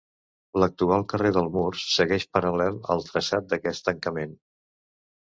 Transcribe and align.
L'actual 0.61 1.01
carrer 1.11 1.31
del 1.35 1.49
Mur 1.57 1.67
segueix 1.95 2.25
paral·lel 2.37 2.79
el 2.93 3.03
traçat 3.09 3.51
d'aquest 3.53 3.85
tancament. 3.91 4.33